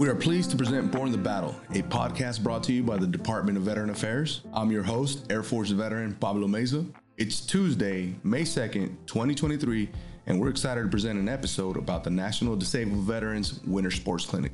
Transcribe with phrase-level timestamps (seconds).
[0.00, 3.06] We are pleased to present Borne the Battle, a podcast brought to you by the
[3.06, 4.40] Department of Veteran Affairs.
[4.54, 6.90] I'm your host, Air Force veteran Pablo Meza.
[7.18, 9.90] It's Tuesday, May 2nd, 2023,
[10.24, 14.52] and we're excited to present an episode about the National Disabled Veterans Winter Sports Clinic.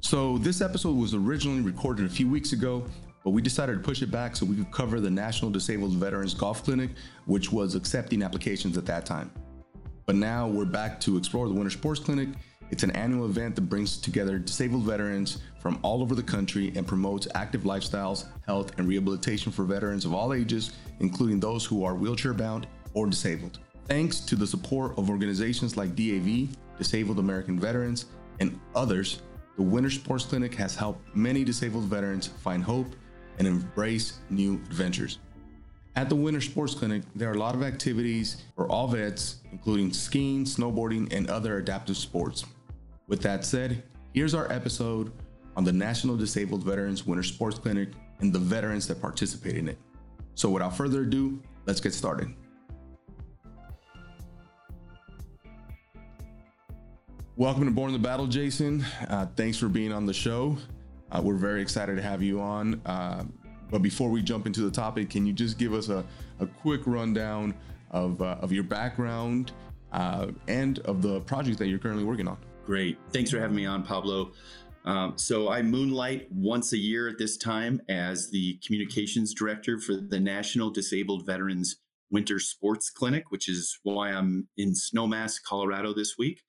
[0.00, 2.84] So, this episode was originally recorded a few weeks ago,
[3.24, 6.34] but we decided to push it back so we could cover the National Disabled Veterans
[6.34, 6.90] Golf Clinic,
[7.24, 9.32] which was accepting applications at that time.
[10.04, 12.28] But now we're back to explore the Winter Sports Clinic.
[12.72, 16.86] It's an annual event that brings together disabled veterans from all over the country and
[16.86, 21.94] promotes active lifestyles, health, and rehabilitation for veterans of all ages, including those who are
[21.94, 23.58] wheelchair bound or disabled.
[23.88, 28.06] Thanks to the support of organizations like DAV, Disabled American Veterans,
[28.40, 29.20] and others,
[29.56, 32.86] the Winter Sports Clinic has helped many disabled veterans find hope
[33.38, 35.18] and embrace new adventures.
[35.94, 39.92] At the Winter Sports Clinic, there are a lot of activities for all vets, including
[39.92, 42.46] skiing, snowboarding, and other adaptive sports.
[43.08, 43.82] With that said,
[44.14, 45.12] here's our episode
[45.56, 49.78] on the National Disabled Veterans Winter Sports Clinic and the veterans that participate in it.
[50.34, 52.32] So, without further ado, let's get started.
[57.36, 58.84] Welcome to Borne in the Battle, Jason.
[59.08, 60.56] Uh, thanks for being on the show.
[61.10, 62.80] Uh, we're very excited to have you on.
[62.86, 63.24] Uh,
[63.68, 66.04] but before we jump into the topic, can you just give us a,
[66.38, 67.52] a quick rundown
[67.90, 69.50] of, uh, of your background
[69.92, 72.38] uh, and of the project that you're currently working on?
[72.64, 72.98] Great.
[73.12, 74.32] Thanks for having me on, Pablo.
[74.84, 79.94] Um, so I moonlight once a year at this time as the communications director for
[79.94, 81.76] the National Disabled Veterans
[82.10, 86.42] Winter Sports Clinic, which is why I'm in Snowmass, Colorado this week.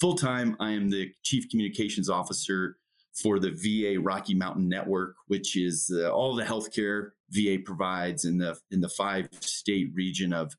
[0.00, 2.76] Full time, I am the chief communications officer
[3.14, 8.38] for the VA Rocky Mountain Network, which is uh, all the healthcare VA provides in
[8.38, 10.52] the in the five state region of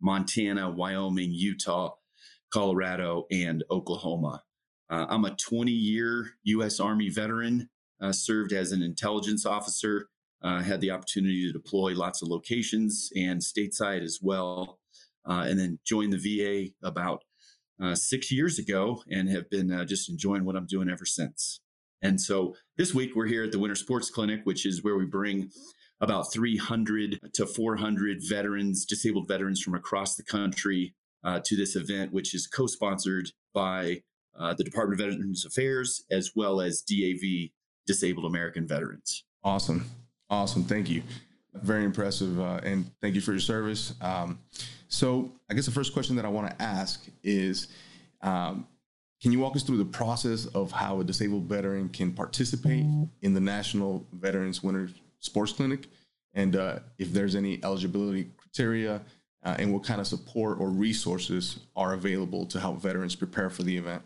[0.00, 1.94] Montana, Wyoming, Utah,
[2.52, 4.42] Colorado, and Oklahoma.
[4.88, 6.80] Uh, I'm a 20 year U.S.
[6.80, 7.68] Army veteran,
[8.00, 10.08] uh, served as an intelligence officer,
[10.42, 14.78] uh, had the opportunity to deploy lots of locations and stateside as well,
[15.28, 17.24] uh, and then joined the VA about
[17.82, 21.60] uh, six years ago and have been just enjoying what I'm doing ever since.
[22.02, 25.06] And so this week we're here at the Winter Sports Clinic, which is where we
[25.06, 25.50] bring
[26.00, 30.94] about 300 to 400 veterans, disabled veterans from across the country
[31.26, 34.00] uh, to this event, which is co sponsored by
[34.38, 37.50] uh, the Department of Veterans Affairs as well as DAV,
[37.86, 39.24] Disabled American Veterans.
[39.44, 39.90] Awesome.
[40.30, 40.64] Awesome.
[40.64, 41.02] Thank you.
[41.54, 42.40] Very impressive.
[42.40, 43.94] Uh, and thank you for your service.
[44.00, 44.38] Um,
[44.88, 47.68] so, I guess the first question that I want to ask is
[48.22, 48.66] um,
[49.20, 52.84] can you walk us through the process of how a disabled veteran can participate
[53.22, 55.88] in the National Veterans Winter Sports Clinic,
[56.34, 59.00] and uh, if there's any eligibility criteria,
[59.46, 63.62] uh, and what kind of support or resources are available to help veterans prepare for
[63.62, 64.02] the event?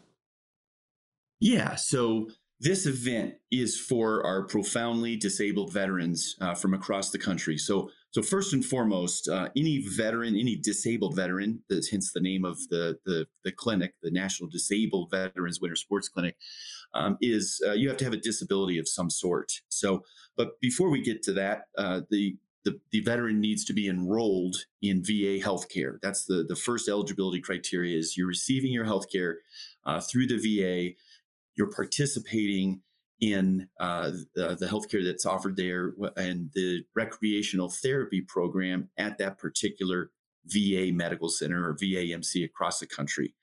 [1.41, 2.29] Yeah, so
[2.61, 7.57] this event is for our profoundly disabled veterans uh, from across the country.
[7.57, 12.45] So so first and foremost, uh, any veteran, any disabled veteran, that's hence the name
[12.45, 16.37] of the, the, the clinic, the National Disabled Veterans Winter Sports Clinic,
[16.93, 19.53] um, is uh, you have to have a disability of some sort.
[19.69, 20.03] So,
[20.37, 24.57] but before we get to that, uh, the, the the veteran needs to be enrolled
[24.83, 25.99] in VA healthcare.
[26.03, 27.99] That's the the first eligibility criteria.
[27.99, 29.37] Is you're receiving your healthcare
[29.85, 30.95] uh, through the VA.
[31.57, 32.83] You're participating
[33.21, 39.39] in uh, the, the healthcare that's offered there and the recreational therapy program at that
[39.39, 40.11] particular
[40.47, 43.35] VA medical center or VAMC across the country.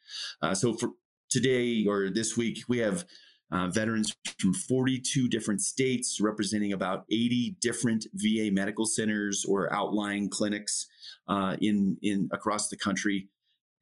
[0.41, 0.89] Uh, so for
[1.29, 3.05] today or this week, we have
[3.51, 10.29] uh, veterans from 42 different states representing about 80 different VA medical centers or outlying
[10.29, 10.87] clinics
[11.27, 13.29] uh, in in across the country.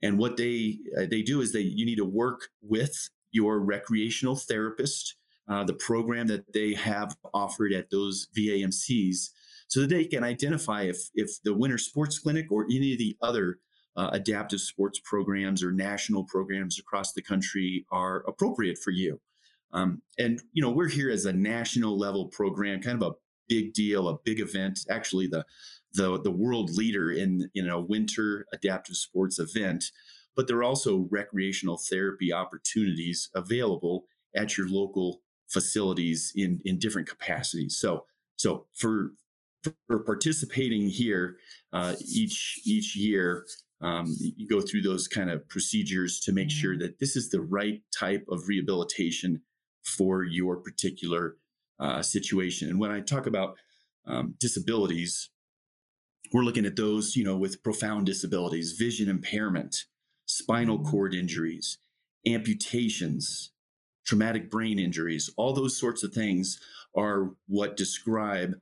[0.01, 4.35] And what they uh, they do is they you need to work with your recreational
[4.35, 5.15] therapist
[5.47, 9.29] uh, the program that they have offered at those VAMCs
[9.67, 13.17] so that they can identify if, if the Winter Sports Clinic or any of the
[13.21, 13.59] other
[13.95, 19.19] uh, adaptive sports programs or national programs across the country are appropriate for you.
[19.73, 23.15] Um, and, you know, we're here as a national level program, kind of a
[23.47, 25.45] big deal, a big event, actually the,
[25.93, 29.85] the, the world leader in, in a winter adaptive sports event.
[30.35, 37.07] But there are also recreational therapy opportunities available at your local facilities in in different
[37.07, 37.77] capacities.
[37.79, 39.11] So so for
[39.87, 41.37] for participating here
[41.73, 43.45] uh, each each year,
[43.81, 46.81] um, you go through those kind of procedures to make sure mm-hmm.
[46.81, 49.41] that this is the right type of rehabilitation
[49.85, 51.37] for your particular
[51.79, 52.69] uh, situation.
[52.69, 53.55] And when I talk about
[54.05, 55.29] um, disabilities,
[56.33, 59.85] we're looking at those, you know, with profound disabilities, vision impairment,
[60.25, 60.89] spinal mm-hmm.
[60.89, 61.77] cord injuries,
[62.25, 63.51] amputations,
[64.05, 66.59] traumatic brain injuries, all those sorts of things
[66.95, 68.55] are what describe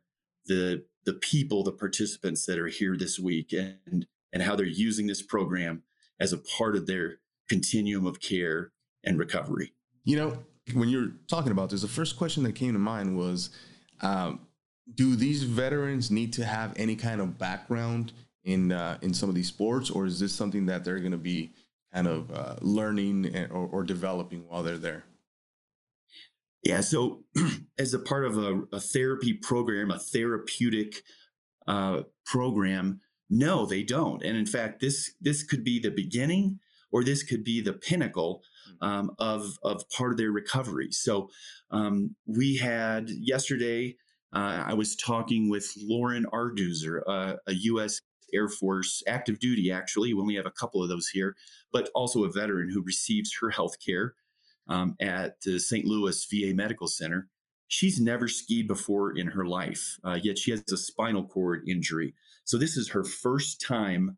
[0.45, 5.07] the the people, the participants that are here this week and and how they're using
[5.07, 5.83] this program
[6.19, 8.71] as a part of their continuum of care
[9.03, 9.73] and recovery.
[10.03, 10.37] You know,
[10.73, 13.49] when you're talking about this, the first question that came to mind was
[14.01, 14.39] um,
[14.95, 18.13] do these veterans need to have any kind of background
[18.43, 21.17] in uh, in some of these sports, or is this something that they're going to
[21.17, 21.51] be
[21.93, 25.03] kind of uh, learning or, or, developing while they're there?
[26.63, 27.23] Yeah, so
[27.77, 31.03] as a part of a, a therapy program, a therapeutic
[31.67, 34.23] uh, program, no, they don't.
[34.23, 36.59] And in fact, this this could be the beginning,
[36.91, 38.43] or this could be the pinnacle.
[38.83, 40.89] Um, of of part of their recovery.
[40.91, 41.29] So
[41.71, 43.95] um, we had yesterday
[44.33, 48.01] uh, I was talking with Lauren Arduzer, uh, a U.S.
[48.33, 50.13] Air Force active duty, actually.
[50.13, 51.35] We only have a couple of those here,
[51.71, 54.15] but also a veteran who receives her health care
[54.67, 55.85] um, at the St.
[55.85, 57.29] Louis VA Medical Center.
[57.67, 62.15] She's never skied before in her life, uh, yet she has a spinal cord injury.
[62.43, 64.17] So this is her first time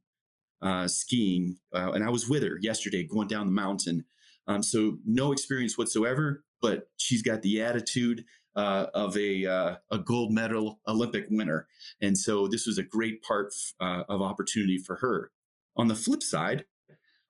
[0.62, 1.58] uh, skiing.
[1.74, 4.06] Uh, and I was with her yesterday going down the mountain.
[4.48, 8.26] Um, so no experience whatsoever, but she's got the attitude
[8.56, 11.68] uh, of a, uh, a gold medal Olympic winner.
[12.02, 15.32] And so this was a great part uh, of opportunity for her.
[15.76, 16.66] On the flip side,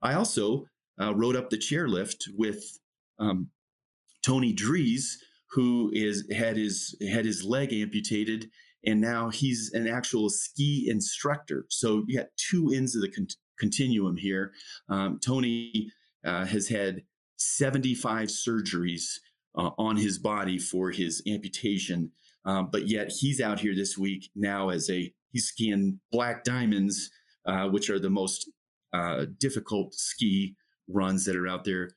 [0.02, 0.66] I also
[1.02, 2.80] uh, rode up the chairlift with
[3.18, 3.50] um,
[4.24, 5.18] Tony Dries,
[5.52, 8.50] who is had his had his leg amputated,
[8.86, 11.66] and now he's an actual ski instructor.
[11.70, 13.28] So you got two ends of the con-
[13.60, 14.52] continuum here.
[14.90, 15.92] Um, Tony
[16.26, 17.04] uh, has had
[17.38, 19.20] 75 surgeries
[19.58, 22.12] uh, on his body for his amputation.
[22.46, 27.10] Um, but yet he's out here this week now as a he's skiing black diamonds,
[27.46, 28.50] uh, which are the most
[28.94, 30.56] uh, difficult ski
[30.88, 31.90] runs that are out there.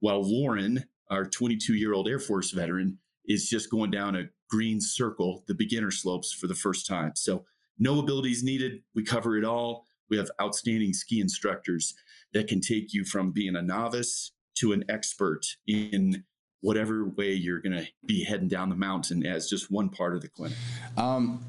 [0.00, 4.80] While Lauren, our 22 year old Air Force veteran, is just going down a green
[4.80, 7.12] circle, the beginner slopes for the first time.
[7.14, 7.44] So
[7.78, 8.82] no abilities needed.
[8.94, 9.86] We cover it all.
[10.10, 11.94] We have outstanding ski instructors
[12.32, 16.24] that can take you from being a novice to an expert in
[16.60, 20.22] whatever way you're going to be heading down the mountain as just one part of
[20.22, 20.56] the clinic.
[20.96, 21.44] Um,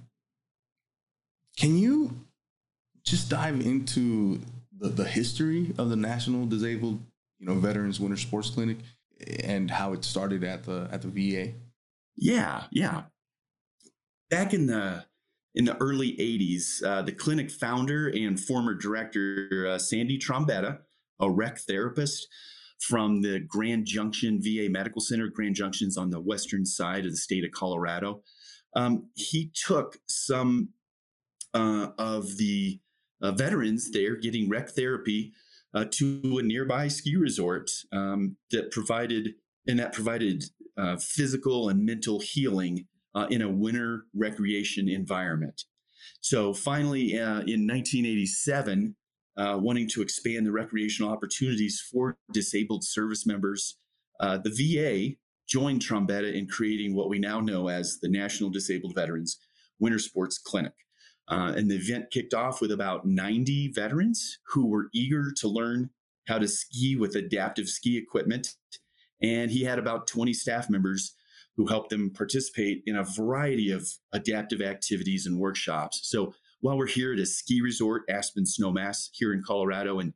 [1.57, 2.25] can you
[3.05, 4.41] just dive into
[4.79, 6.99] the, the history of the National Disabled,
[7.39, 8.77] you know, Veterans Winter Sports Clinic
[9.43, 11.53] and how it started at the at the VA?
[12.15, 13.03] Yeah, yeah.
[14.29, 15.05] Back in the
[15.55, 20.79] in the early 80s, uh, the clinic founder and former director, uh, Sandy Trombetta,
[21.19, 22.27] a rec therapist,
[22.79, 25.27] from the Grand Junction VA Medical Center.
[25.27, 28.23] Grand Junction's on the western side of the state of Colorado.
[28.75, 30.69] Um, he took some
[31.53, 32.79] uh, of the
[33.21, 35.33] uh, veterans there getting rec therapy
[35.73, 39.35] uh, to a nearby ski resort um, that provided
[39.67, 40.43] and that provided
[40.77, 45.63] uh, physical and mental healing uh, in a winter recreation environment.
[46.21, 48.95] So finally, uh, in 1987,
[49.35, 53.77] uh, wanting to expand the recreational opportunities for disabled service members.
[54.19, 55.15] Uh, the VA
[55.47, 59.39] joined Trombetta in creating what we now know as the National Disabled Veterans
[59.79, 60.73] Winter Sports Clinic.
[61.27, 65.89] Uh, and the event kicked off with about 90 veterans who were eager to learn
[66.27, 68.49] how to ski with adaptive ski equipment.
[69.21, 71.15] And he had about 20 staff members
[71.55, 75.99] who helped them participate in a variety of adaptive activities and workshops.
[76.03, 80.13] So while we're here at a ski resort, Aspen Snowmass, here in Colorado, and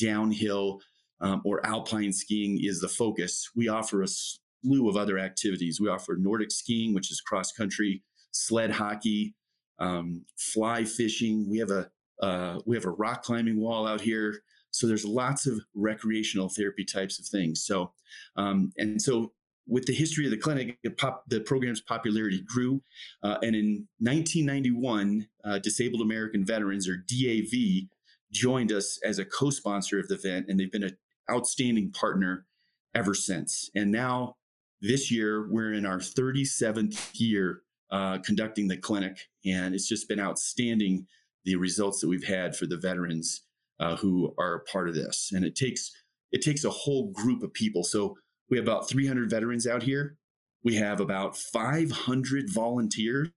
[0.00, 0.80] downhill
[1.20, 5.80] um, or alpine skiing is the focus, we offer a slew of other activities.
[5.80, 9.34] We offer Nordic skiing, which is cross country, sled hockey,
[9.78, 11.48] um, fly fishing.
[11.50, 11.90] We have a
[12.22, 14.40] uh, we have a rock climbing wall out here.
[14.70, 17.64] So there's lots of recreational therapy types of things.
[17.64, 17.92] So
[18.36, 19.32] um, and so
[19.68, 22.82] with the history of the clinic, pop, the program's popularity grew.
[23.22, 27.88] Uh, and in 1991, uh, Disabled American Veterans, or DAV,
[28.32, 30.96] joined us as a co sponsor of the event, and they've been an
[31.30, 32.46] outstanding partner
[32.94, 33.70] ever since.
[33.74, 34.36] And now,
[34.80, 40.20] this year, we're in our 37th year uh, conducting the clinic, and it's just been
[40.20, 41.06] outstanding
[41.44, 43.42] the results that we've had for the veterans
[43.80, 45.30] uh, who are a part of this.
[45.32, 45.90] And it takes
[46.30, 47.82] it takes a whole group of people.
[47.84, 48.16] So
[48.50, 50.16] we have about 300 veterans out here.
[50.64, 53.30] We have about 500 volunteers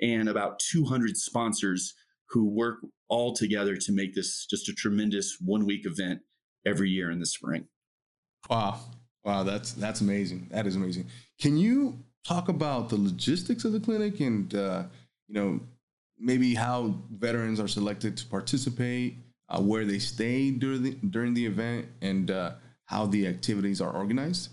[0.00, 1.94] and about 200 sponsors
[2.30, 6.20] who work all together to make this just a tremendous one week event
[6.66, 7.66] every year in the spring.
[8.50, 8.80] Wow.
[9.24, 10.48] Wow, that's that's amazing.
[10.50, 11.06] That is amazing.
[11.40, 14.84] Can you talk about the logistics of the clinic and uh,
[15.28, 15.60] you know
[16.18, 19.16] maybe how veterans are selected to participate,
[19.48, 22.52] uh, where they stay during the during the event, and uh,
[22.86, 24.50] how the activities are organized?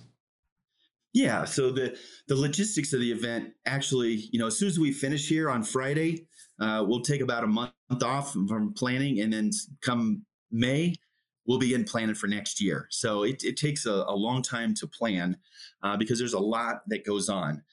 [1.13, 1.43] Yeah.
[1.45, 1.97] So the
[2.27, 5.63] the logistics of the event actually, you know, as soon as we finish here on
[5.63, 6.27] Friday,
[6.59, 7.73] uh, we'll take about a month
[8.03, 10.95] off from planning, and then come May,
[11.45, 12.87] we'll begin planning for next year.
[12.89, 15.37] So it, it takes a, a, long time to plan
[15.81, 17.63] uh, because there's a lot that goes on.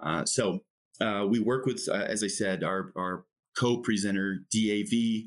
[0.00, 0.60] Uh, so
[1.00, 3.24] uh, we work with, uh, as I said, our our
[3.56, 5.24] co-presenter DAV.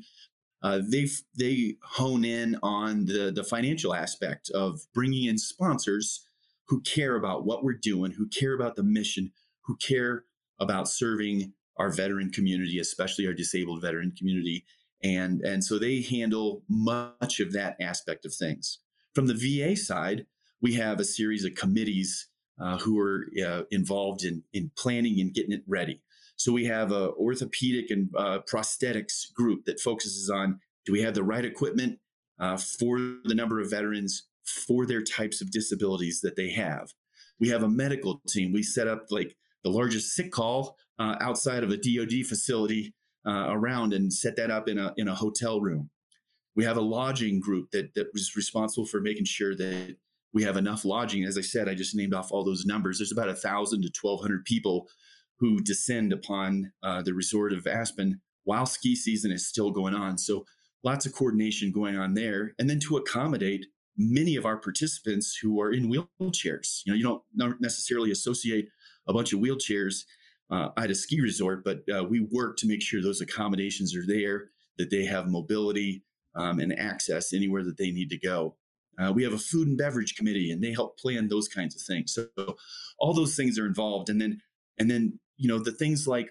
[0.62, 6.26] Uh, they they hone in on the the financial aspect of bringing in sponsors
[6.66, 10.24] who care about what we're doing, who care about the mission, who care
[10.58, 14.64] about serving our veteran community, especially our disabled veteran community.
[15.02, 18.78] And, and so they handle much of that aspect of things.
[19.14, 20.26] From the VA side,
[20.60, 22.28] we have a series of committees
[22.60, 26.00] uh, who are uh, involved in, in planning and getting it ready.
[26.42, 31.14] So we have a orthopedic and uh, prosthetics group that focuses on do we have
[31.14, 32.00] the right equipment
[32.40, 36.88] uh, for the number of veterans for their types of disabilities that they have.
[37.38, 38.52] We have a medical team.
[38.52, 42.92] We set up like the largest sick call uh, outside of a DoD facility
[43.24, 45.90] uh, around and set that up in a in a hotel room.
[46.56, 49.94] We have a lodging group that that was responsible for making sure that
[50.34, 51.22] we have enough lodging.
[51.22, 52.98] As I said, I just named off all those numbers.
[52.98, 54.88] There's about a thousand to twelve hundred people
[55.42, 60.16] who descend upon uh, the resort of Aspen while ski season is still going on.
[60.16, 60.44] So
[60.84, 63.66] lots of coordination going on there, and then to accommodate
[63.98, 66.82] many of our participants who are in wheelchairs.
[66.86, 68.68] You know, you don't necessarily associate
[69.08, 70.04] a bunch of wheelchairs
[70.48, 74.06] uh, at a ski resort, but uh, we work to make sure those accommodations are
[74.06, 76.04] there, that they have mobility
[76.36, 78.56] um, and access anywhere that they need to go.
[78.96, 81.82] Uh, we have a food and beverage committee, and they help plan those kinds of
[81.82, 82.14] things.
[82.14, 82.28] So
[83.00, 84.40] all those things are involved, and then
[84.78, 86.30] and then you know the things like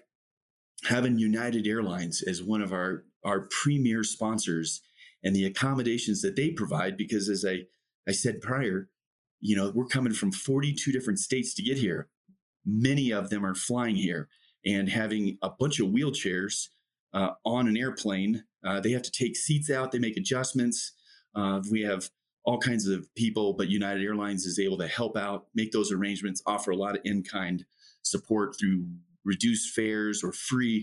[0.84, 4.82] having United Airlines as one of our our premier sponsors
[5.22, 6.96] and the accommodations that they provide.
[6.96, 7.62] Because as I,
[8.08, 8.88] I said prior,
[9.40, 12.08] you know, we're coming from 42 different states to get here.
[12.64, 14.28] Many of them are flying here
[14.64, 16.68] and having a bunch of wheelchairs
[17.12, 18.44] uh, on an airplane.
[18.64, 20.92] Uh, they have to take seats out, they make adjustments.
[21.34, 22.08] Uh, we have
[22.44, 26.42] all kinds of people, but United Airlines is able to help out, make those arrangements,
[26.46, 27.64] offer a lot of in kind
[28.14, 28.86] support through
[29.24, 30.78] reduced fares or free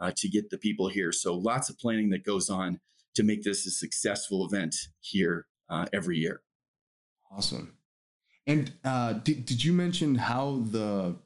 [0.00, 1.12] uh, to get the people here.
[1.12, 2.80] So lots of planning that goes on
[3.16, 6.42] to make this a successful event here uh, every year.
[7.30, 7.76] Awesome.
[8.46, 11.16] And uh, did, did you mention how the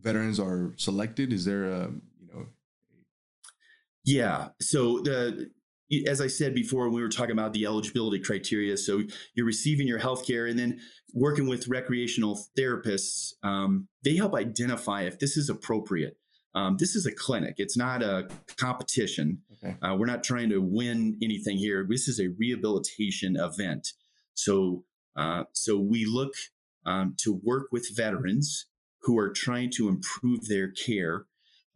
[0.00, 1.32] veterans are selected?
[1.32, 1.80] Is there a,
[2.20, 2.46] you know?
[4.04, 4.48] Yeah.
[4.60, 5.50] So the,
[6.06, 8.76] as I said before, when we were talking about the eligibility criteria.
[8.76, 9.02] So
[9.34, 10.80] you're receiving your health care and then
[11.12, 13.32] working with recreational therapists.
[13.42, 16.16] Um, they help identify if this is appropriate.
[16.54, 17.54] Um, this is a clinic.
[17.58, 19.38] It's not a competition.
[19.52, 19.76] Okay.
[19.82, 21.86] Uh, we're not trying to win anything here.
[21.88, 23.92] This is a rehabilitation event.
[24.34, 24.84] So,
[25.16, 26.32] uh, so we look
[26.86, 28.66] um, to work with veterans
[29.02, 31.26] who are trying to improve their care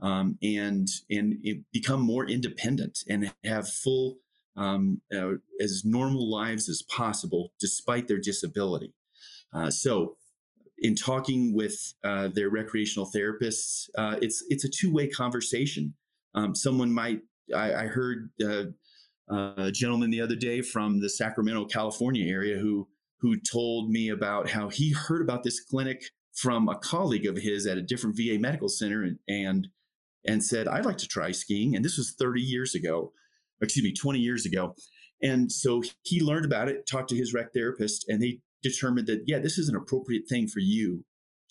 [0.04, 4.18] um, and and become more independent and have full
[4.56, 8.92] um, uh, as normal lives as possible despite their disability.
[9.52, 10.16] Uh, so
[10.78, 15.94] in talking with uh, their recreational therapists, uh, it's it's a two way conversation.
[16.34, 17.20] Um, someone might
[17.54, 18.64] I, I heard uh,
[19.28, 22.88] a gentleman the other day from the Sacramento, California area who
[23.20, 27.66] who told me about how he heard about this clinic from a colleague of his
[27.66, 29.68] at a different VA medical center and and,
[30.26, 31.74] and said I'd like to try skiing.
[31.74, 33.12] And this was 30 years ago,
[33.60, 34.74] excuse me, 20 years ago.
[35.22, 39.24] And so he learned about it, talked to his rec therapist, and they determined that
[39.26, 41.04] yeah, this is an appropriate thing for you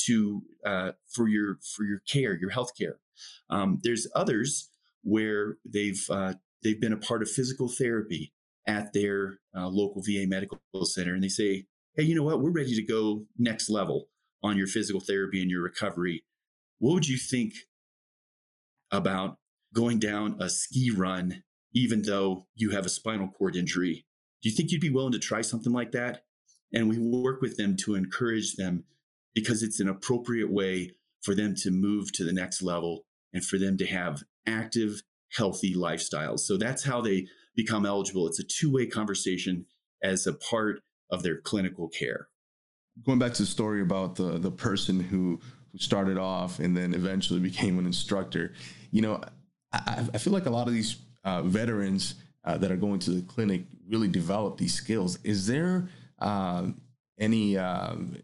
[0.06, 2.98] to uh, for your for your care, your health care.
[3.50, 4.70] Um, there's others
[5.04, 8.34] where they've uh, they've been a part of physical therapy
[8.68, 11.66] at their uh, local VA medical center, and they say,
[11.96, 12.42] hey, you know what?
[12.42, 14.08] We're ready to go next level
[14.42, 16.24] on your physical therapy and your recovery.
[16.80, 17.54] What would you think
[18.94, 19.38] about
[19.74, 24.06] going down a ski run, even though you have a spinal cord injury?
[24.42, 26.24] Do you think you'd be willing to try something like that?
[26.72, 28.86] And we work with them to encourage them
[29.34, 33.58] because it's an appropriate way for them to move to the next level and for
[33.58, 35.02] them to have active,
[35.36, 36.42] healthy lifestyles.
[36.42, 38.28] So that's how they become eligible.
[38.28, 39.66] It's a two way conversation
[40.04, 42.28] as a part of their clinical care.
[43.06, 45.40] Going back to the story about the, the person who,
[45.72, 48.54] who started off and then eventually became an instructor,
[48.94, 49.20] you know,
[49.74, 53.12] I, I feel like a lot of these uh, veterans uh, that are going to
[53.12, 55.18] the clinic really develop these skills.
[55.24, 56.80] Is there um,
[57.18, 58.16] any um,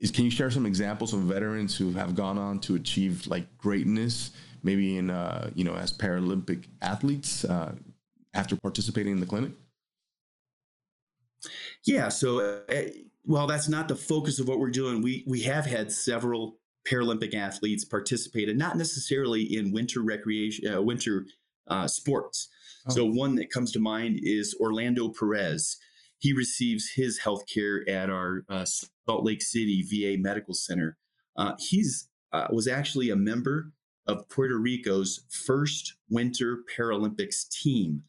[0.00, 3.58] is can you share some examples of veterans who have gone on to achieve like
[3.58, 4.30] greatness,
[4.62, 7.74] maybe in uh, you know as Paralympic athletes uh,
[8.32, 9.52] after participating in the clinic?
[11.84, 12.82] Yeah, so uh,
[13.24, 17.34] while that's not the focus of what we're doing, we we have had several Paralympic
[17.34, 21.26] athletes participated, not necessarily in winter recreation, uh, winter
[21.68, 22.48] uh, sports.
[22.86, 22.92] Oh.
[22.92, 25.76] So one that comes to mind is Orlando Perez.
[26.18, 30.96] He receives his health care at our uh, Salt Lake City VA Medical Center.
[31.36, 33.72] Uh, he's uh, was actually a member
[34.06, 38.02] of Puerto Rico's first Winter Paralympics team.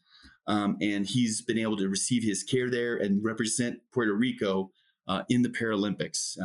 [0.46, 4.70] Um, and he's been able to receive his care there and represent Puerto Rico
[5.08, 6.38] uh, in the Paralympics.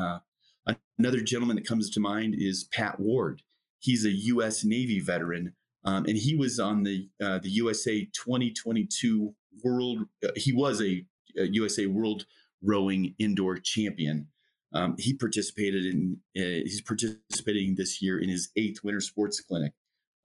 [0.97, 3.41] Another gentleman that comes to mind is Pat Ward.
[3.79, 4.65] He's a U.S.
[4.65, 5.53] Navy veteran,
[5.85, 9.33] um, and he was on the uh, the USA 2022
[9.63, 10.05] World.
[10.23, 11.05] Uh, he was a,
[11.37, 12.25] a, USA World
[12.61, 14.27] Rowing Indoor Champion.
[14.73, 16.17] Um, he participated in.
[16.37, 19.73] Uh, he's participating this year in his eighth Winter Sports Clinic.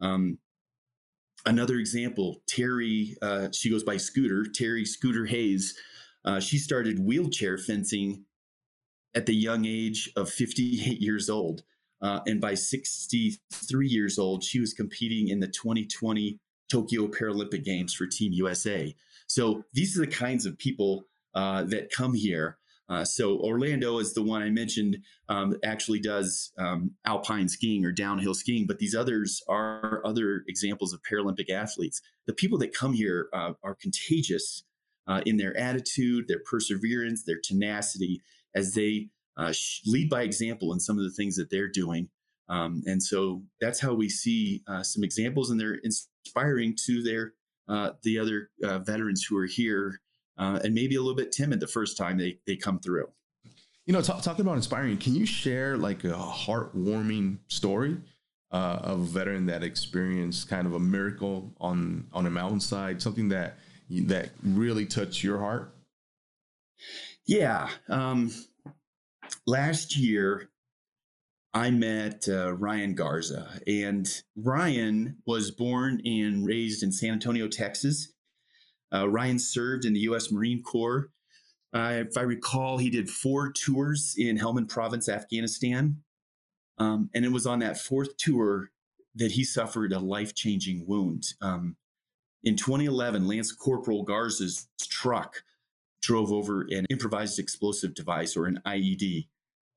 [0.01, 0.39] Um,
[1.47, 3.17] another example, Terry.
[3.23, 4.45] Uh, she goes by Scooter.
[4.45, 5.79] Terry Scooter Hayes.
[6.25, 8.25] Uh, she started wheelchair fencing
[9.14, 11.62] at the young age of 58 years old.
[12.02, 16.38] Uh, and by 63 years old, she was competing in the 2020
[16.71, 18.94] Tokyo Paralympic Games for Team USA.
[19.26, 22.59] So these are the kinds of people uh, that come here.
[22.88, 24.99] Uh, so Orlando is the one I mentioned.
[25.28, 30.92] Um, actually, does um, alpine skiing or downhill skiing, but these others are other examples
[30.92, 32.02] of Paralympic athletes.
[32.26, 34.64] The people that come here uh, are contagious
[35.06, 38.21] uh, in their attitude, their perseverance, their tenacity,
[38.55, 39.53] as they uh,
[39.87, 42.09] lead by example in some of the things that they're doing.
[42.49, 47.33] Um, and so that's how we see uh, some examples, and they're inspiring to their
[47.69, 50.01] uh, the other uh, veterans who are here,
[50.37, 53.09] uh, and maybe a little bit timid the first time they they come through.
[53.87, 57.97] You know, talk, talking about inspiring, can you share like a heartwarming story
[58.51, 63.31] uh, of a veteran that experienced kind of a miracle on on a mountainside, something
[63.31, 63.57] that
[63.89, 65.75] that really touched your heart?
[67.27, 67.71] Yeah.
[67.89, 68.33] Um,
[69.47, 70.51] last year,
[71.55, 78.13] I met uh, Ryan Garza, and Ryan was born and raised in San Antonio, Texas.
[78.93, 80.31] Uh, Ryan served in the U.S.
[80.31, 81.11] Marine Corps.
[81.73, 86.03] Uh, if I recall, he did four tours in Helmand Province, Afghanistan.
[86.79, 88.71] Um, and it was on that fourth tour
[89.15, 91.25] that he suffered a life changing wound.
[91.41, 91.77] Um,
[92.43, 95.43] in 2011, Lance Corporal Garza's truck
[96.05, 99.27] drove over an improvised explosive device or an IED,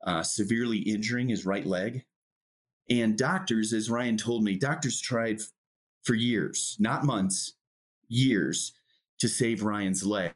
[0.05, 2.03] uh, severely injuring his right leg.
[2.89, 5.39] And doctors, as Ryan told me, doctors tried
[6.03, 7.53] for years, not months,
[8.09, 8.73] years,
[9.19, 10.33] to save Ryan's leg.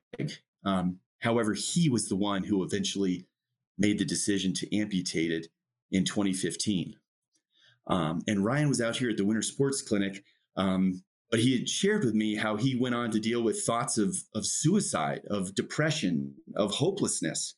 [0.65, 3.25] Um, however, he was the one who eventually
[3.77, 5.47] made the decision to amputate it
[5.91, 6.95] in 2015.
[7.88, 10.23] Um, and Ryan was out here at the Winter Sports Clinic
[10.56, 13.97] um, but he had shared with me how he went on to deal with thoughts
[13.97, 17.55] of, of suicide, of depression, of hopelessness.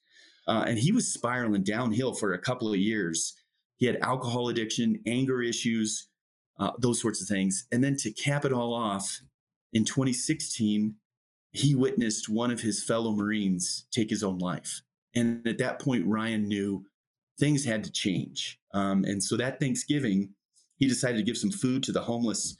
[0.47, 3.33] Uh, and he was spiraling downhill for a couple of years.
[3.77, 6.07] He had alcohol addiction, anger issues,
[6.59, 7.65] uh, those sorts of things.
[7.71, 9.21] And then to cap it all off,
[9.73, 10.95] in 2016,
[11.51, 14.81] he witnessed one of his fellow Marines take his own life.
[15.15, 16.85] And at that point, Ryan knew
[17.39, 18.59] things had to change.
[18.73, 20.29] Um, and so that Thanksgiving,
[20.77, 22.55] he decided to give some food to the homeless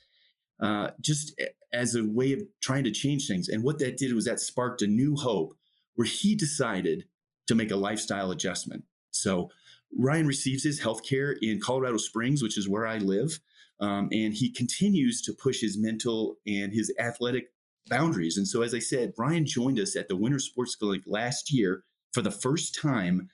[0.61, 1.39] uh, just
[1.71, 3.49] as a way of trying to change things.
[3.49, 5.55] And what that did was that sparked a new hope
[5.95, 7.05] where he decided
[7.47, 8.83] to make a lifestyle adjustment.
[9.11, 9.49] So
[9.97, 13.39] Ryan receives his health care in Colorado Springs, which is where I live.
[13.79, 17.47] Um, and he continues to push his mental and his athletic
[17.87, 18.37] boundaries.
[18.37, 21.83] And so, as I said, Ryan joined us at the Winter Sports Clinic last year
[22.13, 23.29] for the first time.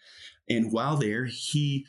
[0.49, 1.85] And while there, he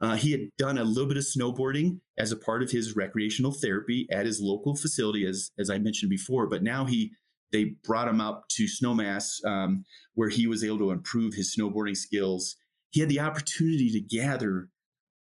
[0.00, 3.52] uh, he had done a little bit of snowboarding as a part of his recreational
[3.52, 6.46] therapy at his local facility, as as I mentioned before.
[6.46, 7.12] But now he
[7.52, 9.84] they brought him up to Snowmass, um,
[10.14, 12.56] where he was able to improve his snowboarding skills.
[12.90, 14.68] He had the opportunity to gather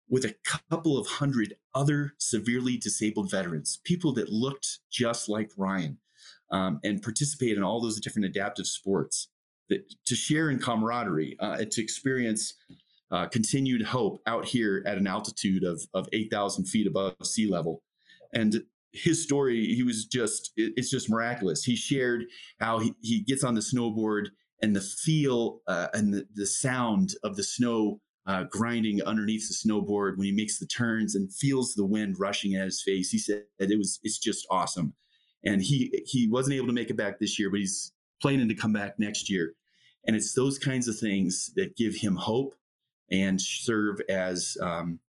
[0.07, 5.97] with a couple of hundred other severely disabled veterans, people that looked just like Ryan,
[6.51, 9.29] um, and participate in all those different adaptive sports.
[9.69, 12.55] That, to share in camaraderie, uh, to experience
[13.11, 17.81] uh, continued hope out here at an altitude of, of 8,000 feet above sea level.
[18.33, 21.63] And his story, he was just, it's just miraculous.
[21.63, 22.25] He shared
[22.59, 24.27] how he, he gets on the snowboard
[24.61, 29.53] and the feel uh, and the, the sound of the snow uh, grinding underneath the
[29.53, 33.09] snowboard when he makes the turns and feels the wind rushing at his face.
[33.09, 34.93] He said it was, it's just awesome.
[35.43, 38.55] And he, he wasn't able to make it back this year, but he's planning to
[38.55, 39.53] come back next year.
[40.05, 42.53] And it's those kinds of things that give him hope
[43.11, 44.99] and serve as um,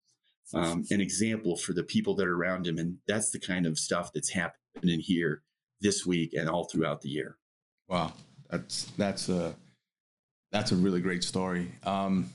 [0.53, 2.77] um, an example for the people that are around him.
[2.77, 5.43] And that's the kind of stuff that's happening here
[5.79, 7.37] this week and all throughout the year.
[7.87, 8.13] Wow,
[8.49, 9.55] that's that's a
[10.51, 11.71] That's a really great story.
[11.83, 12.29] Um,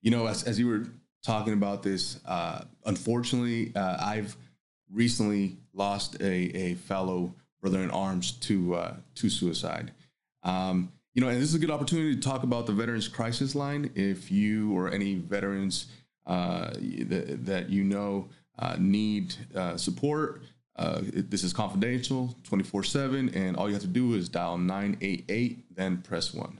[0.00, 0.86] you know, as, as you were
[1.22, 4.34] talking about this, uh, unfortunately, uh, I've
[4.90, 9.92] recently lost a, a fellow brother in arms to uh, to suicide.
[10.42, 10.90] Um,
[11.20, 13.90] you know, and this is a good opportunity to talk about the Veterans Crisis Line.
[13.94, 15.88] If you or any veterans
[16.26, 20.40] uh, that, that you know uh, need uh, support,
[20.76, 25.76] uh, this is confidential, 24 7, and all you have to do is dial 988,
[25.76, 26.58] then press 1.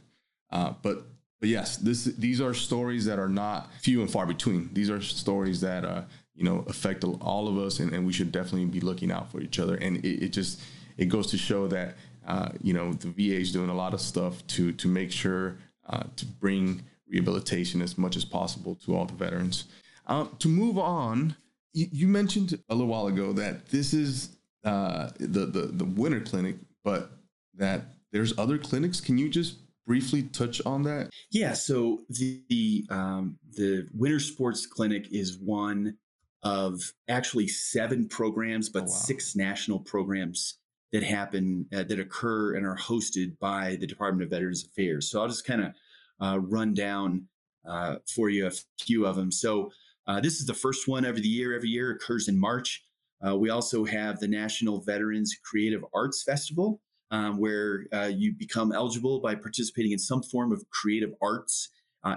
[0.52, 1.06] Uh, but
[1.40, 4.68] but yes, this these are stories that are not few and far between.
[4.74, 6.02] These are stories that uh,
[6.34, 9.40] you know affect all of us, and, and we should definitely be looking out for
[9.40, 9.76] each other.
[9.76, 10.60] And it, it just
[10.98, 11.96] it goes to show that
[12.30, 15.58] uh, you know the VA is doing a lot of stuff to to make sure
[15.88, 19.64] uh, to bring rehabilitation as much as possible to all the veterans.
[20.06, 21.34] Uh, to move on,
[21.72, 26.20] you, you, mentioned a little while ago that this is uh, the, the the winter
[26.20, 27.10] clinic, but
[27.54, 29.00] that there's other clinics.
[29.00, 31.10] Can you just briefly touch on that?
[31.32, 31.54] Yeah.
[31.54, 35.96] So the the, um, the Winter Sports Clinic is one
[36.44, 38.92] of actually seven programs, but oh, wow.
[38.92, 40.59] six national programs
[40.92, 45.10] that happen uh, that occur and are hosted by the Department of Veterans Affairs.
[45.10, 45.72] So I'll just kind of
[46.20, 47.26] uh, run down
[47.68, 49.30] uh, for you a few of them.
[49.30, 49.70] So
[50.06, 51.54] uh, this is the first one every year.
[51.54, 52.84] Every year occurs in March.
[53.26, 58.72] Uh, we also have the National Veterans Creative Arts Festival, um, where uh, you become
[58.72, 61.68] eligible by participating in some form of creative arts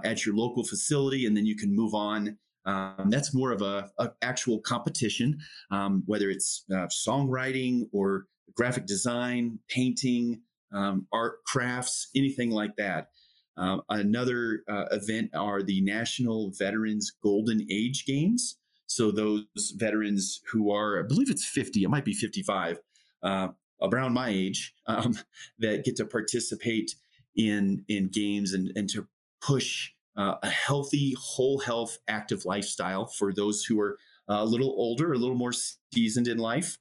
[0.05, 3.91] at your local facility, and then you can move on um, that's more of a,
[3.99, 5.37] a actual competition,
[5.71, 8.25] um, whether it's uh, songwriting or
[8.55, 10.41] graphic design, painting,
[10.73, 13.09] um, art, crafts, anything like that.
[13.55, 18.57] Uh, another uh, event are the National Veterans Golden Age Games.
[18.87, 22.79] So those veterans who are, I believe it's 50, it might be 55,
[23.21, 23.47] uh,
[23.81, 25.17] around my age, um,
[25.59, 26.95] that get to participate
[27.35, 29.07] in in games and, and to
[29.41, 33.97] push uh, a healthy, whole health, active lifestyle for those who are
[34.29, 35.53] uh, a little older, a little more
[35.93, 36.77] seasoned in life.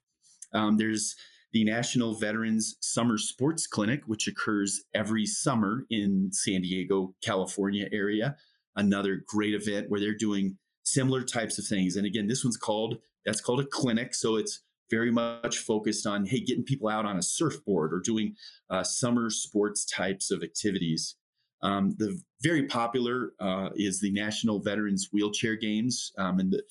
[0.53, 1.15] Um, there's
[1.53, 8.35] the National Veterans Summer Sports Clinic, which occurs every summer in San Diego, California area.
[8.75, 11.95] Another great event where they're doing similar types of things.
[11.95, 16.25] And again, this one's called that's called a clinic, so it's very much focused on
[16.25, 18.35] hey, getting people out on a surfboard or doing
[18.69, 21.15] uh, summer sports types of activities.
[21.61, 26.63] Um, the very popular uh, is the National Veterans Wheelchair Games, um, and the,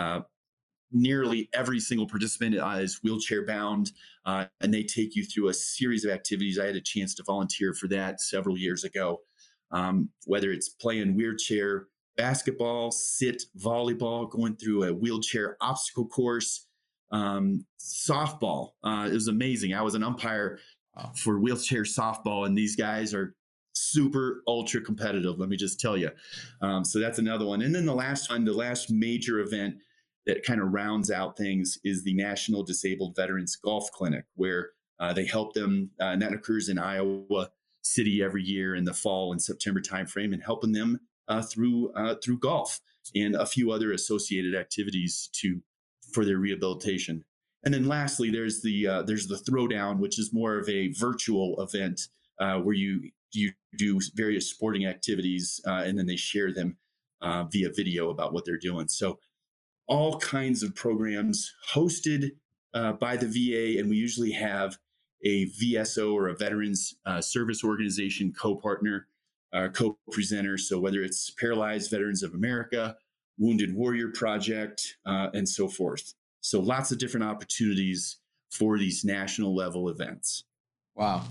[0.00, 0.20] uh,
[0.92, 3.92] nearly every single participant is wheelchair bound,
[4.26, 6.58] uh, and they take you through a series of activities.
[6.58, 9.20] I had a chance to volunteer for that several years ago.
[9.70, 16.66] Um, whether it's playing wheelchair basketball, sit volleyball, going through a wheelchair obstacle course,
[17.10, 18.70] um, softball.
[18.84, 19.74] Uh, it was amazing.
[19.74, 20.58] I was an umpire
[21.16, 23.34] for wheelchair softball, and these guys are
[23.74, 25.38] super ultra competitive.
[25.38, 26.10] Let me just tell you.
[26.60, 27.62] Um, so that's another one.
[27.62, 29.76] And then the last one, the last major event
[30.26, 35.12] that kind of rounds out things is the National Disabled Veterans Golf Clinic, where uh,
[35.12, 37.50] they help them, uh, and that occurs in Iowa
[37.82, 42.14] City every year in the fall and September timeframe, and helping them uh, through uh,
[42.22, 42.80] through golf
[43.14, 45.60] and a few other associated activities to
[46.12, 47.24] for their rehabilitation.
[47.64, 51.60] And then lastly, there's the uh, there's the throwdown, which is more of a virtual
[51.60, 52.02] event
[52.38, 56.76] uh, where you you do various sporting activities, and then they share them
[57.50, 58.86] via video about what they're doing.
[58.88, 59.18] So,
[59.86, 62.32] all kinds of programs hosted
[62.74, 64.78] uh, by the VA, and we usually have
[65.24, 69.06] a VSO or a Veterans uh, Service Organization co-partner,
[69.52, 70.58] uh, co-presenter.
[70.58, 72.96] So whether it's Paralyzed Veterans of America,
[73.38, 76.14] Wounded Warrior Project, uh, and so forth.
[76.40, 78.18] So lots of different opportunities
[78.50, 80.44] for these national level events.
[80.94, 81.24] Wow.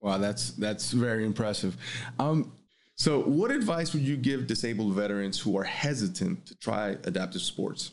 [0.00, 1.76] Wow, that's that's very impressive.
[2.20, 2.52] Um,
[2.94, 7.92] so, what advice would you give disabled veterans who are hesitant to try adaptive sports?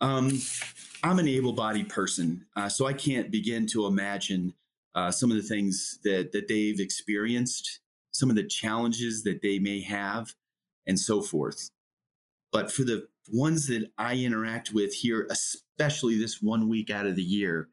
[0.00, 0.40] Um,
[1.02, 4.54] I'm an able-bodied person, uh, so I can't begin to imagine
[4.94, 9.58] uh, some of the things that that they've experienced, some of the challenges that they
[9.58, 10.34] may have,
[10.86, 11.70] and so forth.
[12.52, 17.16] But for the ones that I interact with here, especially this one week out of
[17.16, 17.68] the year,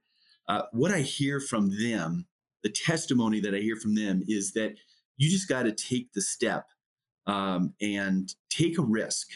[0.47, 2.27] uh, what I hear from them,
[2.63, 4.75] the testimony that I hear from them is that
[5.17, 6.67] you just got to take the step
[7.25, 9.29] um, and take a risk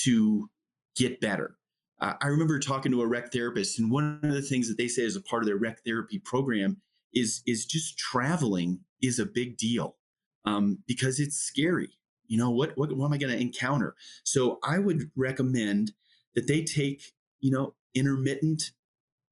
[0.00, 0.50] to
[0.94, 1.56] get better.
[2.00, 4.88] Uh, I remember talking to a rec therapist, and one of the things that they
[4.88, 6.80] say as a part of their rec therapy program
[7.14, 9.96] is is just traveling is a big deal
[10.44, 11.90] um, because it's scary.
[12.26, 13.94] You know what, what what am I going to encounter?
[14.24, 15.92] So I would recommend
[16.34, 18.72] that they take you know intermittent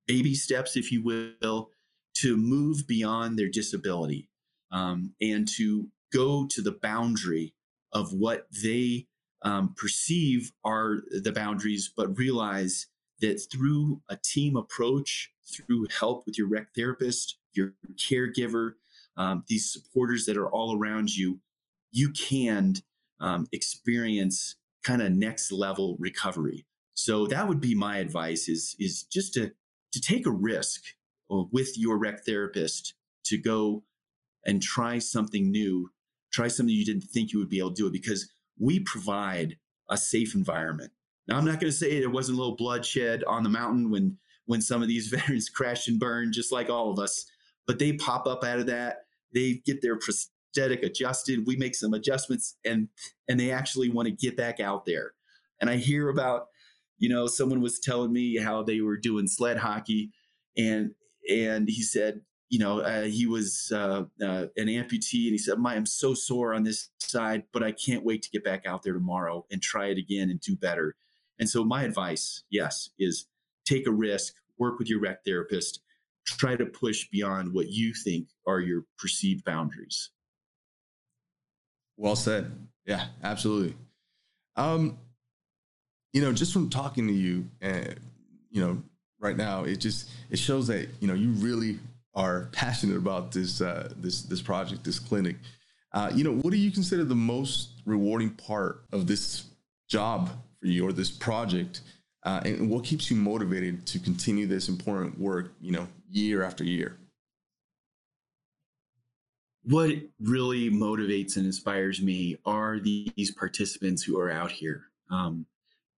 [0.06, 1.70] baby steps, if you will,
[2.14, 4.28] to move beyond their disability.
[4.70, 7.54] um, and to go to the boundary
[7.92, 9.06] of what they
[9.44, 12.86] um, perceive are the boundaries, but realize
[13.20, 18.72] that through a team approach, through help with your rec therapist, your caregiver,
[19.16, 21.40] um, these supporters that are all around you,
[21.92, 22.74] you can
[23.20, 26.66] um, experience kind of next level recovery.
[26.94, 29.52] So that would be my advice: is is just to
[29.92, 30.82] to take a risk
[31.30, 33.84] uh, with your rec therapist to go
[34.44, 35.90] and try something new,
[36.32, 39.56] try something you didn't think you would be able to do it because we provide
[39.88, 40.92] a safe environment.
[41.26, 44.18] Now, I'm not going to say there wasn't a little bloodshed on the mountain when
[44.46, 47.24] when some of these veterans crashed and burned, just like all of us,
[47.66, 49.06] but they pop up out of that.
[49.32, 51.46] They get their prosthetic adjusted.
[51.46, 52.88] We make some adjustments, and
[53.28, 55.12] and they actually want to get back out there.
[55.60, 56.48] And I hear about,
[56.98, 60.10] you know, someone was telling me how they were doing sled hockey,
[60.56, 60.92] and
[61.28, 65.56] and he said you know, uh, he was uh, uh, an amputee, and he said,
[65.64, 68.92] "I'm so sore on this side, but I can't wait to get back out there
[68.92, 70.96] tomorrow and try it again and do better."
[71.38, 73.26] And so, my advice, yes, is
[73.64, 75.80] take a risk, work with your rec therapist,
[76.26, 80.10] try to push beyond what you think are your perceived boundaries.
[81.96, 82.50] Well said.
[82.86, 83.74] Yeah, absolutely.
[84.56, 84.98] Um,
[86.12, 87.94] you know, just from talking to you, uh,
[88.50, 88.82] you know,
[89.18, 91.78] right now, it just it shows that you know you really
[92.14, 95.36] are passionate about this uh, this this project, this clinic.
[95.92, 99.44] Uh, you know, what do you consider the most rewarding part of this
[99.88, 100.28] job
[100.60, 101.82] for you or this project?
[102.24, 106.64] Uh, and what keeps you motivated to continue this important work, you know, year after
[106.64, 106.98] year?
[109.62, 114.84] What really motivates and inspires me are these participants who are out here.
[115.10, 115.46] Um,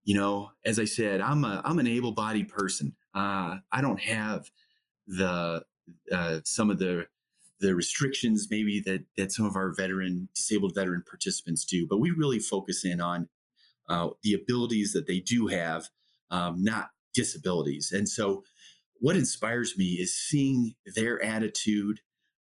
[0.04, 2.94] you know, as I said, I'm a I'm an able-bodied person.
[3.14, 4.50] Uh, I don't have
[5.06, 5.62] the
[6.12, 7.06] uh, some of the
[7.60, 12.10] the restrictions maybe that that some of our veteran disabled veteran participants do, but we
[12.10, 13.28] really focus in on
[13.88, 15.88] uh, the abilities that they do have,
[16.30, 17.92] um, not disabilities.
[17.92, 18.44] And so,
[19.00, 22.00] what inspires me is seeing their attitude,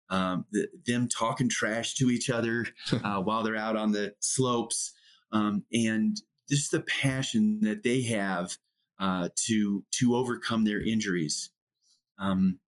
[0.09, 2.65] um, the, them talking trash to each other
[3.03, 4.93] uh, while they're out on the slopes,
[5.31, 6.17] um, and
[6.49, 8.57] just the passion that they have
[8.99, 11.49] uh, to to overcome their injuries.
[12.19, 12.59] Um,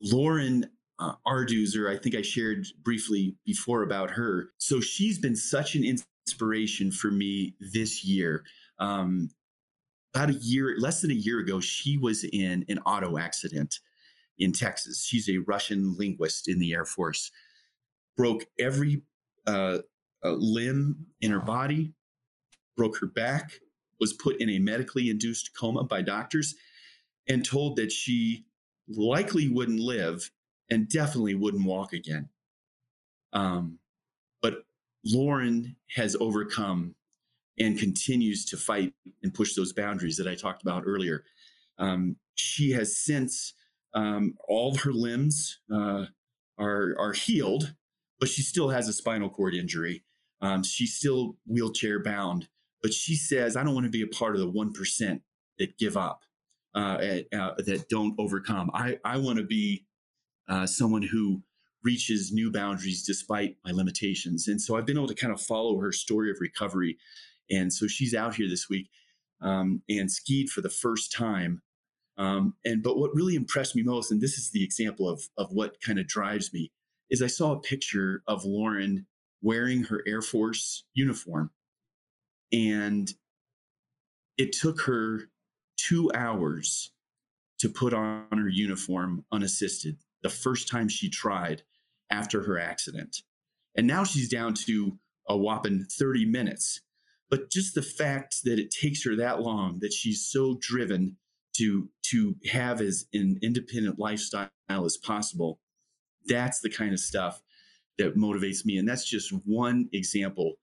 [0.00, 4.50] Lauren uh, Arduzer, I think I shared briefly before about her.
[4.58, 5.84] So she's been such an
[6.26, 8.44] inspiration for me this year.
[8.78, 9.30] Um,
[10.14, 13.78] about a year, less than a year ago, she was in an auto accident
[14.38, 15.04] in Texas.
[15.04, 17.30] She's a Russian linguist in the Air Force.
[18.16, 19.02] Broke every
[19.46, 19.78] uh,
[20.24, 21.92] uh, limb in her body,
[22.76, 23.52] broke her back,
[24.00, 26.54] was put in a medically induced coma by doctors,
[27.28, 28.46] and told that she
[28.88, 30.30] likely wouldn't live
[30.70, 32.28] and definitely wouldn't walk again.
[33.32, 33.78] Um,
[34.42, 34.64] but
[35.04, 36.94] Lauren has overcome
[37.58, 41.24] and continues to fight and push those boundaries that I talked about earlier.
[41.78, 43.54] Um, she has since
[43.94, 46.06] um, all her limbs uh,
[46.58, 47.74] are are healed,
[48.20, 50.04] but she still has a spinal cord injury.
[50.40, 52.48] Um, she's still wheelchair bound,
[52.82, 55.22] but she says, "I don't want to be a part of the one percent
[55.58, 56.22] that give up."
[56.74, 56.98] Uh,
[57.32, 58.70] uh, that don't overcome.
[58.74, 59.86] I, I want to be
[60.48, 61.42] uh, someone who
[61.84, 64.48] reaches new boundaries despite my limitations.
[64.48, 66.98] And so I've been able to kind of follow her story of recovery.
[67.50, 68.90] And so she's out here this week
[69.40, 71.62] um, and skied for the first time.
[72.16, 75.52] Um, and but what really impressed me most, and this is the example of of
[75.52, 76.72] what kind of drives me,
[77.10, 79.06] is I saw a picture of Lauren
[79.40, 81.52] wearing her Air Force uniform,
[82.52, 83.08] and
[84.36, 85.30] it took her
[85.88, 86.92] two hours
[87.58, 91.62] to put on her uniform unassisted the first time she tried
[92.10, 93.22] after her accident.
[93.76, 94.98] And now she's down to
[95.28, 96.80] a whopping 30 minutes.
[97.30, 101.16] But just the fact that it takes her that long, that she's so driven
[101.56, 105.60] to, to have as an independent lifestyle as possible,
[106.26, 107.42] that's the kind of stuff
[107.98, 108.78] that motivates me.
[108.78, 110.54] And that's just one example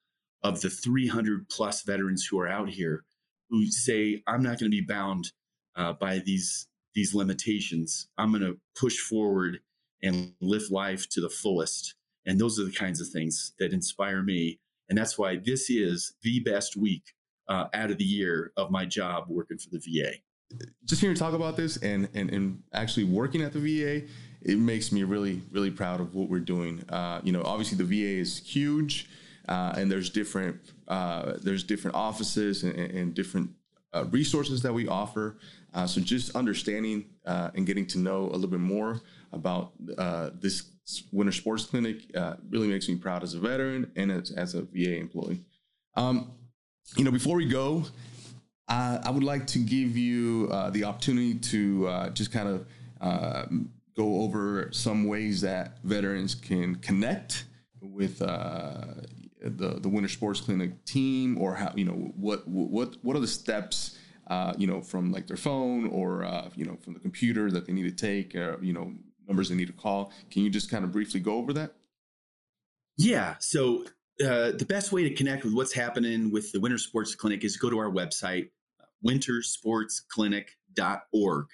[0.44, 3.04] of the 300 plus veterans who are out here
[3.50, 5.32] who say, I'm not going to be bound
[5.76, 8.08] uh, by these these limitations.
[8.18, 9.60] I'm going to push forward
[10.02, 11.96] and live life to the fullest.
[12.26, 14.60] And those are the kinds of things that inspire me.
[14.90, 17.14] And that's why this is the best week
[17.50, 20.14] uh, out of the year of my job working for the VA.
[20.86, 24.08] Just hearing you talk about this and, and, and actually working at the VA,
[24.42, 26.84] it makes me really, really proud of what we're doing.
[26.90, 29.10] Uh, you know, obviously the VA is huge.
[29.48, 33.50] Uh, and there's different uh, there's different offices and, and different
[33.96, 35.38] uh, resources that we offer.
[35.74, 40.30] Uh, so just understanding uh, and getting to know a little bit more about uh,
[40.40, 40.72] this
[41.12, 44.62] Winter Sports Clinic uh, really makes me proud as a veteran and as, as a
[44.62, 45.42] VA employee.
[45.96, 46.32] Um,
[46.96, 47.86] you know, before we go,
[48.68, 52.68] I would like to give you uh, the opportunity to uh, just kind of
[53.96, 57.46] go over some ways that veterans can connect
[57.82, 58.20] with
[59.46, 63.28] the the Winter Sports Clinic team, or how you know what what what are the
[63.28, 67.52] steps uh, you know, from like their phone or uh, you know from the computer
[67.52, 68.92] that they need to take, or, you know,
[69.28, 70.12] numbers they need to call.
[70.32, 71.76] Can you just kind of briefly go over that?
[72.98, 73.36] Yeah.
[73.40, 73.86] So
[74.22, 77.58] uh, the best way to connect with what's happening with the Winter Sports Clinic is
[77.58, 78.50] go to our website,
[79.06, 81.46] wintersportsclinic.org.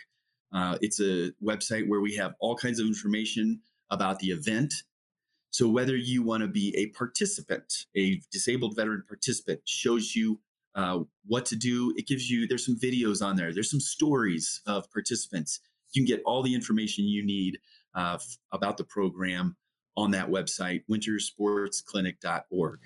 [0.53, 4.71] Uh, it's a website where we have all kinds of information about the event.
[5.51, 10.39] So whether you want to be a participant, a disabled veteran participant, shows you
[10.75, 11.93] uh, what to do.
[11.97, 15.59] It gives you, there's some videos on there, there's some stories of participants.
[15.93, 17.59] You can get all the information you need
[17.95, 19.57] uh, f- about the program
[19.97, 22.79] on that website, wintersportsclinic.org.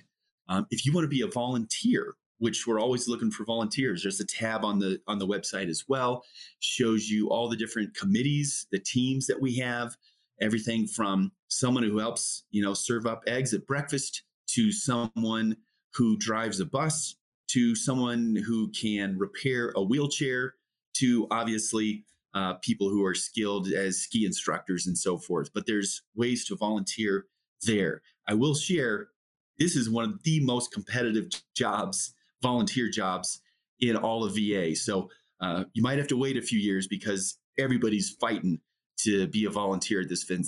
[0.47, 4.19] Um, if you want to be a volunteer, which we're always looking for volunteers, there's
[4.19, 6.23] a tab on the on the website as well.
[6.59, 9.95] Shows you all the different committees, the teams that we have,
[10.41, 15.57] everything from someone who helps, you know, serve up eggs at breakfast to someone
[15.93, 17.15] who drives a bus
[17.47, 20.55] to someone who can repair a wheelchair
[20.95, 25.51] to obviously uh, people who are skilled as ski instructors and so forth.
[25.53, 27.25] But there's ways to volunteer
[27.65, 28.01] there.
[28.27, 29.09] I will share
[29.57, 33.41] this is one of the most competitive jobs, volunteer jobs
[33.79, 34.75] in all of VA.
[34.75, 38.59] So uh, you might have to wait a few years because everybody's fighting
[38.97, 40.47] to be a volunteer at this event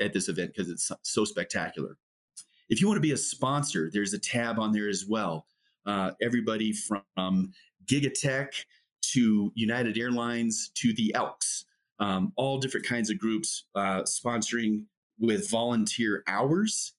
[0.00, 1.96] at this event because it's so spectacular.
[2.68, 5.46] If you want to be a sponsor, there's a tab on there as well
[5.88, 7.52] uh, everybody from
[7.86, 8.64] Gigatech
[9.12, 11.64] to United Airlines to the Elks,
[11.98, 14.84] um, all different kinds of groups uh, sponsoring
[15.18, 16.92] with volunteer hours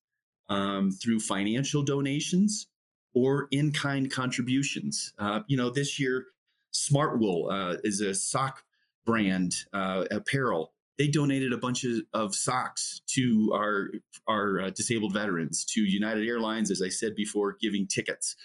[0.50, 2.68] um, through financial donations
[3.14, 5.14] or in kind contributions.
[5.20, 6.26] Uh, you know, this year,
[6.74, 8.64] Smartwool uh, is a sock
[9.06, 13.90] brand uh, apparel they donated a bunch of, of socks to our
[14.28, 18.36] our uh, disabled veterans to united airlines as i said before giving tickets.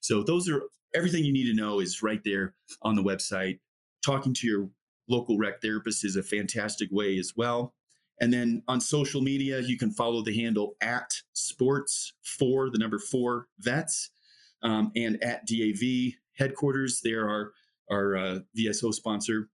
[0.00, 0.62] So those are
[0.94, 3.60] everything you need to know is right there on the website.
[4.04, 4.70] Talking to your
[5.08, 7.74] local rec therapist is a fantastic way as well.
[8.20, 12.98] And then on social media you can follow the handle at sports for the number
[12.98, 14.10] four vets
[14.62, 17.02] um, and at dav headquarters.
[17.02, 17.52] There are
[17.90, 19.50] our uh, vso sponsor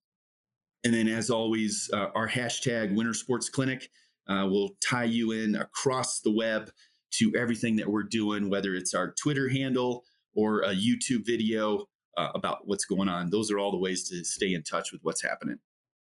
[0.84, 3.88] and then, as always, uh, our hashtag Winter Sports Clinic
[4.28, 6.70] uh, will tie you in across the web
[7.12, 12.28] to everything that we're doing, whether it's our Twitter handle or a YouTube video uh,
[12.34, 13.30] about what's going on.
[13.30, 15.58] Those are all the ways to stay in touch with what's happening.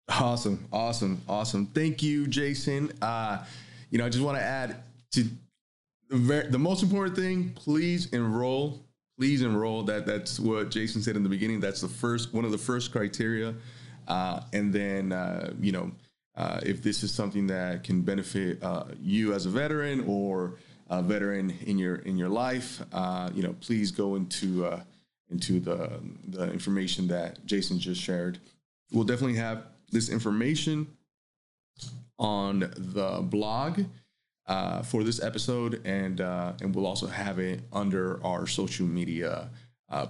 [0.10, 1.68] Awesome, awesome, awesome.
[1.68, 2.92] Thank you, Jason.
[3.02, 3.46] Uh,
[3.90, 5.26] you know, I just want to add to
[6.10, 7.54] the, the most important thing.
[7.56, 8.82] Please enroll.
[9.18, 9.84] Please enroll.
[9.84, 11.62] That that's what Jason said in the beginning.
[11.62, 13.54] That's the first one of the first criteria
[14.08, 15.92] uh, and then, uh, you know,
[16.36, 20.56] uh, if this is something that can benefit uh, you as a veteran or
[20.90, 24.82] a veteran in your in your life, uh, you know, please go into uh,
[25.30, 28.40] into the the information that Jason just shared.
[28.92, 30.88] We'll definitely have this information
[32.18, 33.82] on the blog
[34.84, 39.50] for this episode, and and we'll also have it under our social media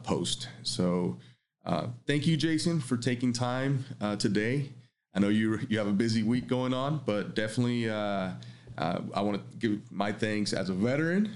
[0.03, 0.47] post.
[0.63, 1.17] So.
[1.65, 4.69] Uh, thank you, Jason, for taking time uh, today.
[5.15, 8.31] I know you you have a busy week going on, but definitely uh,
[8.77, 11.35] uh I want to give my thanks as a veteran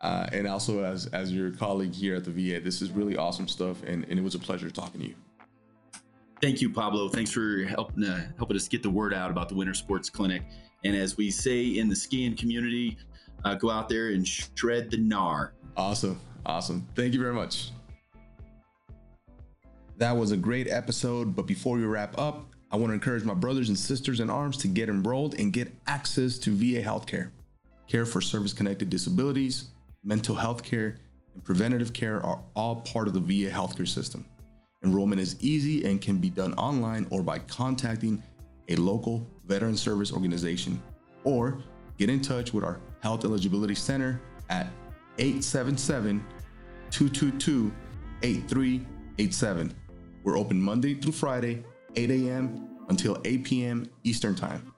[0.00, 2.60] uh, and also as as your colleague here at the VA.
[2.60, 5.14] This is really awesome stuff, and, and it was a pleasure talking to you.
[6.40, 7.08] Thank you, Pablo.
[7.08, 8.02] Thanks for helping
[8.36, 10.42] helping us get the word out about the Winter Sports Clinic.
[10.84, 12.96] And as we say in the skiing community,
[13.58, 15.50] go out there and shred the gnar.
[15.76, 16.86] Awesome, awesome.
[16.94, 17.72] Thank you very much.
[19.98, 23.34] That was a great episode, but before we wrap up, I want to encourage my
[23.34, 27.30] brothers and sisters in arms to get enrolled and get access to VA healthcare.
[27.88, 29.70] Care for service connected disabilities,
[30.04, 30.98] mental health care,
[31.34, 34.24] and preventative care are all part of the VA healthcare system.
[34.84, 38.22] Enrollment is easy and can be done online or by contacting
[38.68, 40.80] a local veteran service organization
[41.24, 41.58] or
[41.96, 44.68] get in touch with our Health Eligibility Center at
[45.18, 46.24] 877
[46.92, 47.72] 222
[48.22, 49.74] 8387.
[50.28, 51.64] We're open Monday through Friday,
[51.96, 52.68] 8 a.m.
[52.90, 53.90] until 8 p.m.
[54.04, 54.74] Eastern Time.